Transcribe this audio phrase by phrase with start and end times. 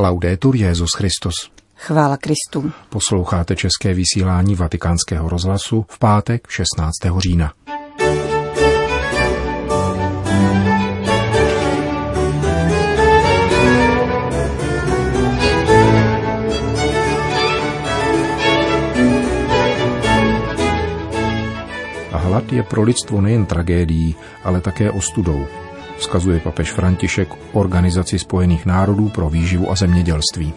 [0.00, 1.34] Laudetur Jezus Christus.
[1.76, 2.72] Chvála Kristu.
[2.88, 6.92] Posloucháte české vysílání Vatikánského rozhlasu v pátek 16.
[7.18, 7.52] října.
[22.10, 25.46] Hlad je pro lidstvo nejen tragédií, ale také ostudou,
[26.00, 30.52] vzkazuje papež František Organizaci spojených národů pro výživu a zemědělství.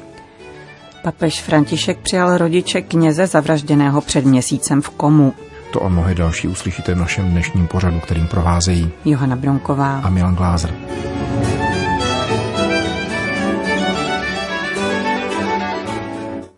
[1.03, 5.33] Papež František přijal rodiče kněze zavražděného před měsícem v Komu.
[5.73, 10.35] To a mnohé další uslyšíte v našem dnešním pořadu, kterým provázejí Johana Bronková a Milan
[10.35, 10.73] Glázer.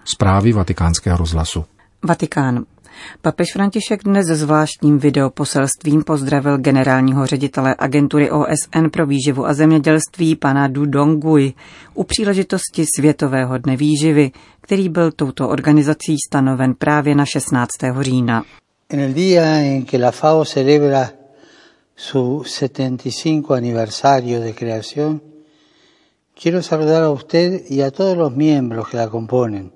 [0.05, 1.65] Zprávy vatikánského rozhlasu.
[2.03, 2.65] Vatikán.
[3.21, 10.67] Papež František dnes zvláštním videoposelstvím pozdravil generálního ředitele agentury OSN pro výživu a zemědělství pana
[10.67, 11.53] Du Dongui
[11.93, 14.31] u příležitosti Světového dne výživy,
[14.61, 17.69] který byl touto organizací stanoven právě na 16.
[18.01, 18.43] října.
[18.89, 21.09] En el día en que la FAO celebra
[21.95, 25.21] su 75 aniversario de creación,
[26.41, 29.74] quiero saludar a usted y a todos los miembros que la componen.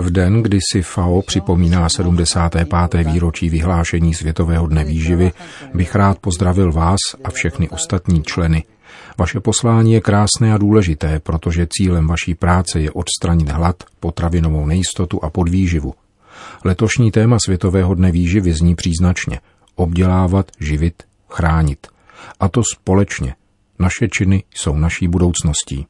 [0.00, 2.68] V den, kdy si FAO připomíná 75.
[3.06, 5.32] výročí vyhlášení Světového dne výživy,
[5.74, 8.64] bych rád pozdravil vás a všechny ostatní členy.
[9.18, 15.24] Vaše poslání je krásné a důležité, protože cílem vaší práce je odstranit hlad, potravinovou nejistotu
[15.24, 15.94] a podvýživu.
[16.64, 19.40] Letošní téma Světového dne výživy zní příznačně
[19.74, 21.86] obdělávat, živit, chránit.
[22.40, 23.34] A to společně.
[23.78, 25.86] Naše činy jsou naší budoucností.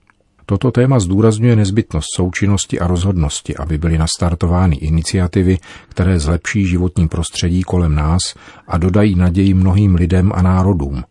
[0.50, 7.62] Toto téma zdůrazňuje nezbytnost součinnosti a rozhodnosti, aby byly nastartovány iniciativy, které zlepší životní prostředí
[7.62, 8.20] kolem nás
[8.68, 11.04] a dodají naději mnohým lidem a národům.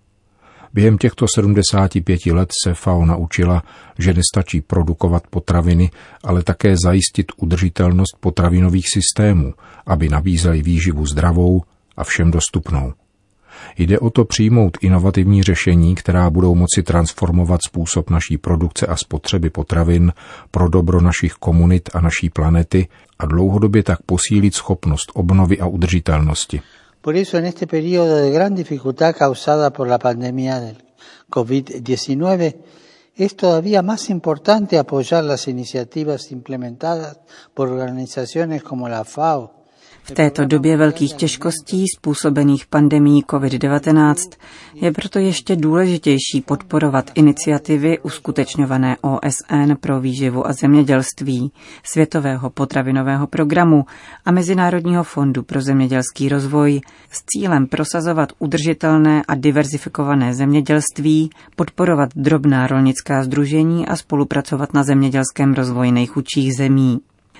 [0.73, 3.63] Během těchto 75 let se FAO naučila,
[3.99, 5.91] že nestačí produkovat potraviny,
[6.23, 9.53] ale také zajistit udržitelnost potravinových systémů,
[9.85, 11.61] aby nabízely výživu zdravou
[11.97, 12.93] a všem dostupnou.
[13.77, 19.49] Jde o to přijmout inovativní řešení, která budou moci transformovat způsob naší produkce a spotřeby
[19.49, 20.13] potravin
[20.51, 22.87] pro dobro našich komunit a naší planety
[23.19, 26.61] a dlouhodobě tak posílit schopnost obnovy a udržitelnosti.
[27.01, 30.75] Por eso en este periodo de gran dificultad causada por la pandemia del
[31.29, 32.53] COVID-19
[33.15, 37.19] es todavía más importante apoyar las iniciativas implementadas
[37.53, 39.56] por organizaciones como la FAO,
[40.07, 44.15] v této době velkých těžkostí způsobených pandemí COVID-19
[44.73, 51.51] je proto ještě důležitější podporovat iniciativy uskutečňované OSN pro výživu a zemědělství,
[51.83, 53.85] Světového potravinového programu
[54.25, 56.81] a Mezinárodního fondu pro zemědělský rozvoj
[57.11, 65.53] s cílem prosazovat udržitelné a diverzifikované zemědělství, podporovat drobná rolnická združení a spolupracovat na zemědělském
[65.53, 66.99] rozvoji nejchudších zemí.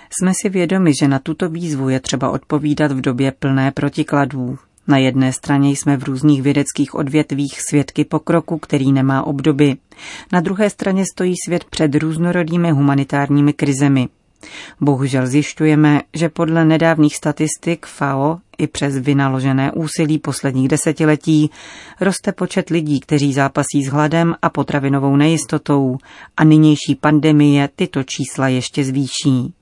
[0.10, 4.58] Jsme si vědomi, že na tuto výzvu je třeba odpovídat v době plné protikladů.
[4.88, 9.76] Na jedné straně jsme v různých vědeckých odvětvích svědky pokroku, který nemá obdoby.
[10.34, 14.08] Na druhé straně stojí svět před různorodými humanitárními krizemi.
[14.82, 21.50] Bohužel zjišťujeme, že podle nedávných statistik FAO i přes vynaložené úsilí posledních desetiletí
[22.02, 25.98] roste počet lidí, kteří zápasí s hladem a potravinovou nejistotou
[26.38, 29.54] a nynější pandemie tyto čísla ještě zvýší.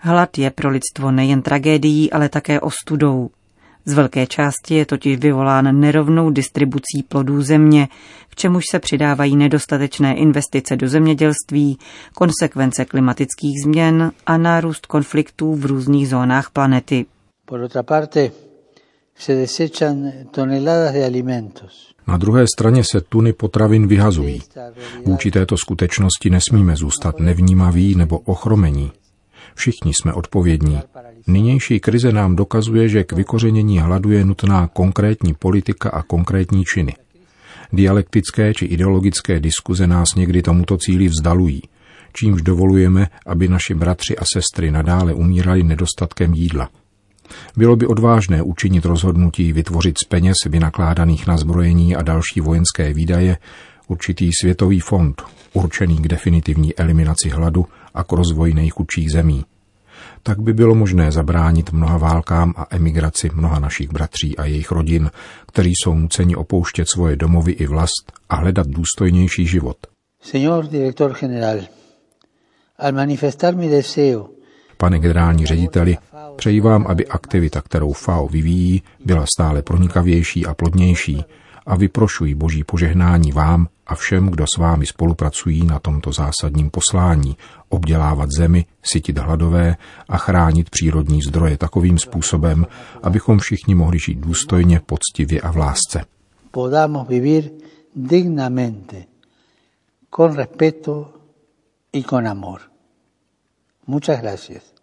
[0.00, 3.30] Hlad je pro lidstvo nejen tragédií, ale také ostudou.
[3.86, 7.88] Z velké části je totiž vyvolán nerovnou distribucí plodů země,
[8.28, 11.78] k čemuž se přidávají nedostatečné investice do zemědělství,
[12.14, 17.06] konsekvence klimatických změn a nárůst konfliktů v různých zónách planety.
[17.44, 18.30] Por otra parte,
[19.16, 21.94] se desechan toneladas de alimentos.
[22.06, 24.42] Na druhé straně se tuny potravin vyhazují.
[25.04, 28.92] Vůči této skutečnosti nesmíme zůstat nevnímaví nebo ochromení.
[29.54, 30.80] Všichni jsme odpovědní.
[31.26, 36.94] Nynější krize nám dokazuje, že k vykořenění hladu je nutná konkrétní politika a konkrétní činy.
[37.72, 41.62] Dialektické či ideologické diskuze nás někdy tomuto cíli vzdalují,
[42.12, 46.70] čímž dovolujeme, aby naši bratři a sestry nadále umírali nedostatkem jídla.
[47.56, 53.36] Bylo by odvážné učinit rozhodnutí vytvořit z peněz vynakládaných na zbrojení a další vojenské výdaje
[53.88, 55.22] určitý světový fond,
[55.52, 59.44] určený k definitivní eliminaci hladu a k rozvoji nejchudších zemí.
[60.22, 65.10] Tak by bylo možné zabránit mnoha válkám a emigraci mnoha našich bratří a jejich rodin,
[65.46, 69.76] kteří jsou nuceni opouštět svoje domovy i vlast a hledat důstojnější život.
[70.22, 71.60] Señor director general,
[72.78, 74.28] al manifestar mi deseo
[74.76, 75.98] Pane generální řediteli,
[76.36, 81.24] přeji vám, aby aktivita, kterou FAO vyvíjí, byla stále pronikavější a plodnější
[81.66, 87.36] a vyprošuji boží požehnání vám a všem, kdo s vámi spolupracují na tomto zásadním poslání,
[87.74, 89.76] obdělávat zemi, sytit hladové
[90.08, 92.66] a chránit přírodní zdroje takovým způsobem,
[93.02, 96.04] abychom všichni mohli žít důstojně, poctivě a v lásce.
[96.50, 97.50] Podamos vivir
[97.96, 99.04] dignamente,
[100.16, 101.14] con respeto
[101.92, 102.60] y con amor.
[103.86, 104.74] Muchas gracias.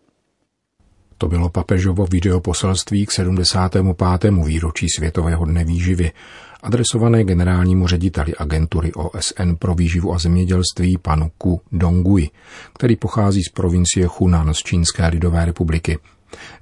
[1.17, 4.33] To bylo papežovo videoposelství k 75.
[4.45, 6.11] výročí Světového dne výživy,
[6.63, 12.29] adresované generálnímu řediteli agentury OSN pro výživu a zemědělství panu Ku Dongui,
[12.73, 15.97] který pochází z provincie Hunan z Čínské lidové republiky.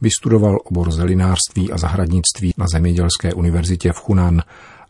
[0.01, 4.41] Vystudoval obor zelinářství a zahradnictví na Zemědělské univerzitě v Hunan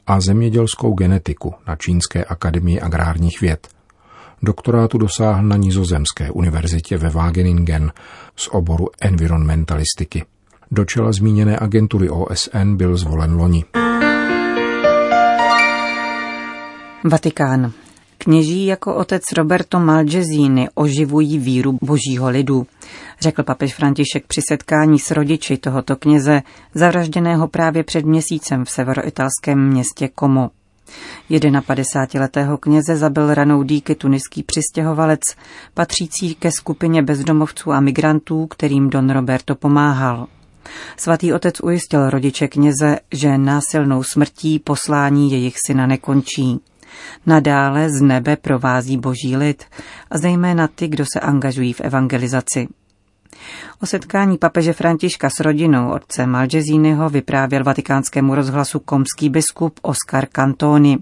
[0.07, 3.67] a zemědělskou genetiku na Čínské akademii agrárních věd–
[4.44, 7.91] Doktorátu dosáhl na Nizozemské univerzitě ve Wageningen
[8.35, 10.25] z oboru environmentalistiky.
[10.71, 13.65] Do čela zmíněné agentury OSN byl zvolen loni.
[17.04, 17.72] Vatikán.
[18.18, 22.68] Kněží jako otec Roberto Malgezini oživují víru božího lidu,
[23.22, 26.42] řekl papež František při setkání s rodiči tohoto kněze,
[26.75, 30.50] zavražděného právě před měsícem v severoitalském městě Como.
[31.30, 35.22] 51-letého kněze zabil ranou díky tuniský přistěhovalec,
[35.74, 40.28] patřící ke skupině bezdomovců a migrantů, kterým Don Roberto pomáhal.
[40.98, 46.60] Svatý otec ujistil rodiče kněze, že násilnou smrtí poslání jejich syna nekončí.
[47.25, 49.65] Nadále z nebe provází boží lid
[50.12, 52.68] a zejména ty, kdo se angažují v evangelizaci.
[53.81, 60.97] O setkání papeže Františka s rodinou otce Malgezínyho vyprávěl vatikánskému rozhlasu komský biskup Oskar Cantoni.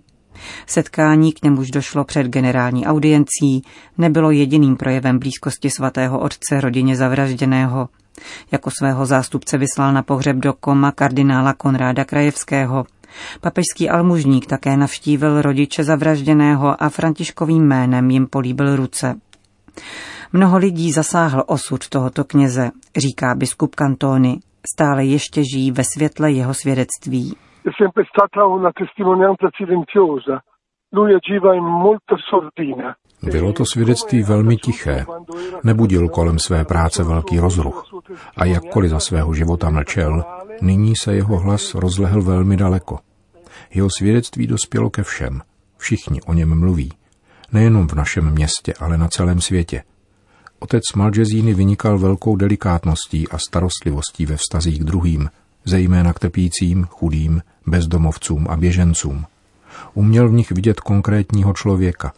[0.67, 3.61] Setkání, k němuž došlo před generální audiencí,
[3.97, 7.89] nebylo jediným projevem blízkosti svatého otce rodině zavražděného.
[8.51, 12.85] Jako svého zástupce vyslal na pohřeb do koma kardinála Konráda Krajevského.
[13.41, 19.15] Papežský almužník také navštívil rodiče zavražděného a františkovým jménem jim políbil ruce.
[20.33, 24.39] Mnoho lidí zasáhl osud tohoto kněze, říká biskup Cantoni.
[24.73, 27.35] Stále ještě žijí ve světle jeho svědectví.
[33.23, 35.05] Bylo to svědectví velmi tiché.
[35.63, 37.83] Nebudil kolem své práce velký rozruch.
[38.37, 40.23] A jakkoliv za svého života mlčel,
[40.61, 42.99] nyní se jeho hlas rozlehl velmi daleko.
[43.73, 45.41] Jeho svědectví dospělo ke všem.
[45.77, 46.93] Všichni o něm mluví.
[47.51, 49.83] Nejenom v našem městě, ale na celém světě.
[50.59, 55.29] Otec Malgezíny vynikal velkou delikátností a starostlivostí ve vztazích k druhým,
[55.65, 59.25] zejména k trpícím, chudým, bezdomovcům a běžencům.
[59.93, 62.13] Uměl v nich vidět konkrétního člověka.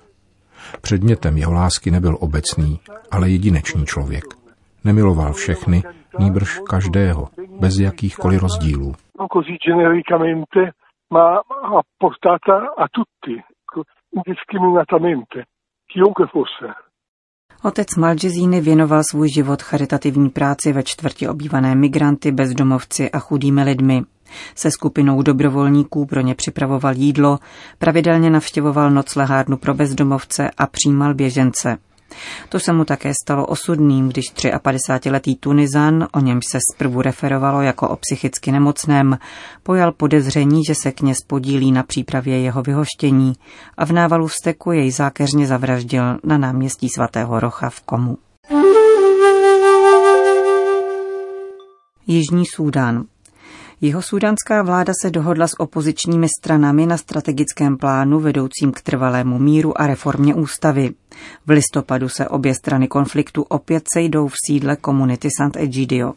[0.82, 2.80] Předmětem jeho lásky nebyl obecný,
[3.12, 4.24] ale jedinečný člověk.
[4.84, 5.84] Nemiloval všechny,
[6.20, 7.28] nýbrž každého,
[7.60, 8.94] bez jakýchkoliv rozdílů.
[11.14, 11.42] ma
[11.80, 13.44] apportata a tutti,
[14.16, 15.44] indiscriminatamente,
[15.94, 16.74] chiunque fosse.
[17.64, 24.02] Otec Malgezíny věnoval svůj život charitativní práci ve čtvrti obývané migranty, bezdomovci a chudými lidmi.
[24.56, 27.38] Se skupinou dobrovolníků pro ně připravoval jídlo,
[27.78, 31.78] pravidelně navštěvoval noclehárnu pro bezdomovce a přijímal běžence.
[32.50, 37.90] To se mu také stalo osudným, když 53-letý Tunizan, o němž se zprvu referovalo jako
[37.90, 39.18] o psychicky nemocném,
[39.64, 43.34] pojal podezření, že se kněz podílí na přípravě jeho vyhoštění
[43.78, 48.18] a v návalu vzteku jej zákeřně zavraždil na náměstí svatého Rocha v Komu.
[52.08, 53.06] Jižní Súdán.
[53.82, 59.82] Jeho sudanská vláda se dohodla s opozičními stranami na strategickém plánu vedoucím k trvalému míru
[59.82, 60.90] a reformě ústavy.
[61.48, 66.14] V listopadu se obě strany konfliktu opět sejdou v sídle komunity Sant'Egidio.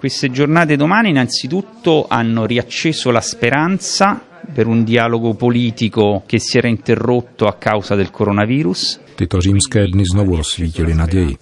[0.00, 4.20] Queste giornate domani innanzitutto hanno riacceso la speranza
[4.54, 9.00] per un dialogo politico che si era interrotto a causa del coronavirus.
[9.14, 11.36] Tyto římské dny znovu rozsvítily naději.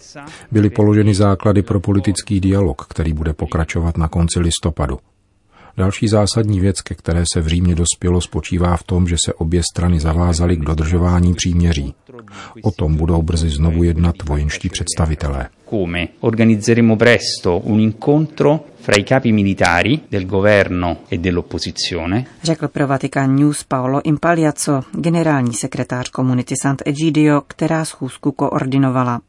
[0.51, 4.99] Byly položeny základy pro politický dialog, který bude pokračovat na konci listopadu.
[5.81, 9.63] Další zásadní věc, ke které se v Římě dospělo, spočívá v tom, že se obě
[9.73, 11.95] strany zavázaly k dodržování příměří.
[12.63, 15.49] O tom budou brzy znovu jednat vojenští představitelé.
[15.71, 22.25] Come organizzeremo presto un incontro fra i capi militari del governo e dell'opposizione.
[22.43, 29.21] Řekl pro Vatican News Paolo Impagliazzo, generální sekretář komunity Sant'Egidio, která schůzku koordinovala.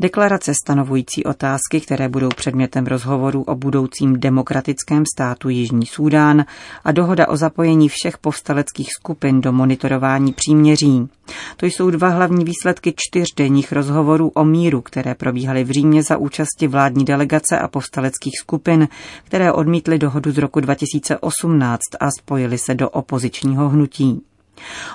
[0.00, 6.44] Deklarace stanovující otázky, které budou předmětem rozhovoru o budoucím demokratickém státu Jižní Súdán
[6.84, 11.08] a dohoda o zapojení všech povstaleckých skupin do monitorování příměří.
[11.56, 16.68] To jsou dva hlavní výsledky čtyřdenních rozhovorů o míru, které probíhaly v Římě za účasti
[16.68, 18.88] vládní delegace a povstaleckých skupin,
[19.24, 24.22] které odmítly dohodu z roku 2018 a spojily se do opozičního hnutí.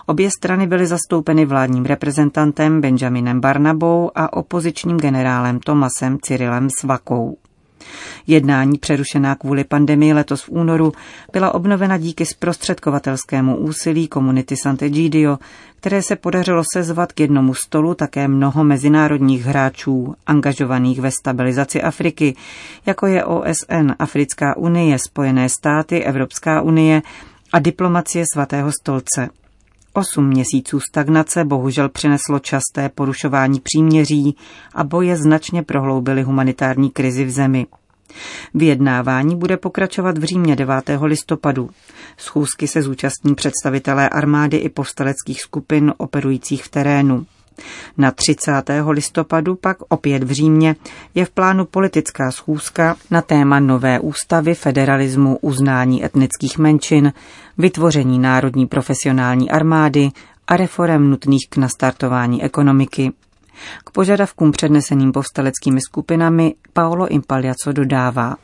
[0.06, 7.38] Obě strany byly zastoupeny vládním reprezentantem Benjaminem Barnabou a opozičním generálem Tomasem Cyrilem Svakou.
[8.28, 10.92] Jednání přerušená kvůli pandemii letos v únoru
[11.34, 15.38] byla obnovena díky zprostředkovatelskému úsilí komunity Sant'Egidio,
[15.78, 22.36] které se podařilo sezvat k jednomu stolu také mnoho mezinárodních hráčů, angažovaných ve stabilizaci Afriky,
[22.86, 27.02] jako je OSN, Africká unie, Spojené státy, Evropská unie
[27.54, 29.30] a diplomacie svatého stolce.
[29.94, 34.36] Osm měsíců stagnace bohužel přineslo časté porušování příměří
[34.76, 37.68] a boje značně prohloubily humanitární krizi v zemi.
[38.54, 40.76] Vyjednávání bude pokračovat v Římě 9.
[41.04, 41.70] listopadu.
[42.18, 47.26] Schůzky se zúčastní představitelé armády i povstaleckých skupin operujících v terénu.
[47.98, 48.52] Na 30.
[48.90, 50.76] listopadu pak opět v Římě
[51.16, 57.14] je v plánu politická schůzka na téma nové ústavy, federalismu, uznání etnických menšin,
[57.58, 60.12] vytvoření národní profesionální armády
[60.48, 63.12] a reform nutných k nastartování ekonomiky.
[63.86, 68.36] K požadavkům předneseným povstaleckými skupinami Paolo Impagliazzo dodává.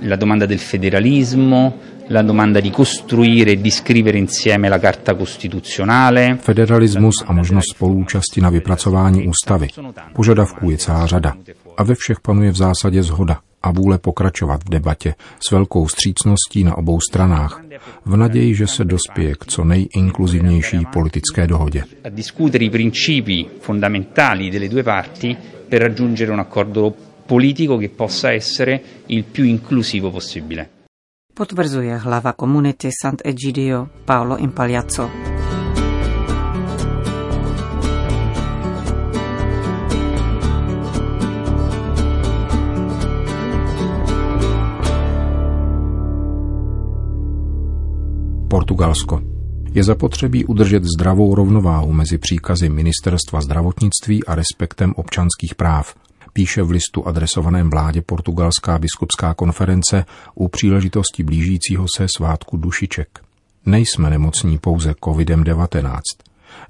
[0.00, 6.38] La domanda del federalismo, la domanda di costruire e di scrivere insieme la Carta Costituzionale.
[6.40, 9.68] Federalismus a možnost spolúčasti na vypracování ústavy.
[10.12, 11.34] Požadavků je celá řada.
[11.76, 15.14] A ve všech panuje v zásadě zhoda a vůle pokračovat v debatě
[15.46, 17.62] s velkou střícností na obou stranách,
[18.04, 21.84] v naději, že se dospěje k co nejinkluzivnější politické dohodě.
[22.04, 25.36] A discutere i principi fondamentali delle due parti
[25.68, 26.94] per raggiungere un accordo
[27.26, 30.70] politico che possa essere il più inclusivo possibile.
[31.34, 35.36] Potvrzuje hlava komunity Sant'Egidio Paolo Impagliazzo.
[48.48, 49.22] Portugalsko.
[49.74, 55.94] Je zapotřebí udržet zdravou rovnováhu mezi příkazy Ministerstva zdravotnictví a respektem občanských práv,
[56.36, 63.20] píše v listu adresovaném vládě Portugalská biskupská konference u příležitosti blížícího se svátku dušiček.
[63.66, 66.00] Nejsme nemocní pouze COVID-19.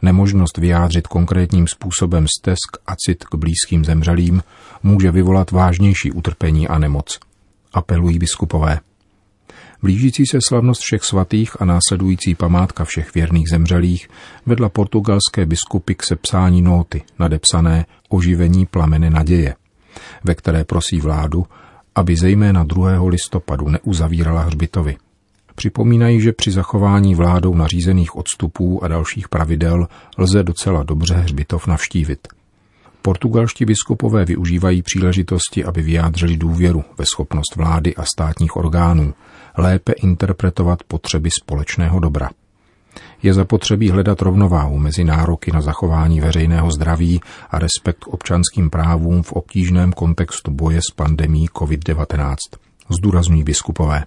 [0.03, 4.43] Nemožnost vyjádřit konkrétním způsobem stesk a cit k blízkým zemřelým
[4.83, 7.19] může vyvolat vážnější utrpení a nemoc.
[7.73, 8.81] Apelují biskupové.
[9.83, 14.09] Blížící se slavnost všech svatých a následující památka všech věrných zemřelých
[14.47, 19.55] vedla portugalské biskupy k sepsání nóty, nadepsané Oživení plameny naděje,
[20.25, 21.47] ve které prosí vládu,
[21.95, 23.09] aby zejména 2.
[23.09, 24.97] listopadu neuzavírala hřbitovy.
[25.55, 32.29] Připomínají, že při zachování vládou nařízených odstupů a dalších pravidel lze docela dobře hřbitov navštívit.
[33.03, 39.15] Portugalští biskupové využívají příležitosti, aby vyjádřili důvěru ve schopnost vlády a státních orgánů
[39.57, 42.31] lépe interpretovat potřeby společného dobra.
[43.23, 47.21] Je zapotřebí hledat rovnováhu mezi nároky na zachování veřejného zdraví
[47.51, 52.37] a respekt k občanským právům v obtížném kontextu boje s pandemí COVID-19,
[52.99, 54.05] zdůrazňují biskupové.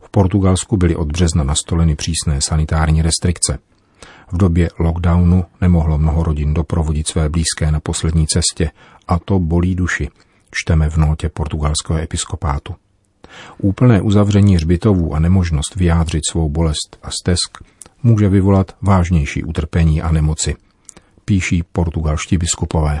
[0.00, 3.58] V Portugalsku byly od března nastoleny přísné sanitární restrikce.
[4.32, 8.70] V době lockdownu nemohlo mnoho rodin doprovodit své blízké na poslední cestě
[9.08, 10.10] a to bolí duši,
[10.50, 12.74] čteme v notě portugalského episkopátu.
[13.58, 17.58] Úplné uzavření hřbitovů a nemožnost vyjádřit svou bolest a stesk
[18.02, 20.56] může vyvolat vážnější utrpení a nemoci,
[21.24, 23.00] píší portugalští biskupové.